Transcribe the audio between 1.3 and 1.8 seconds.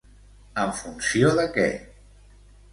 de què?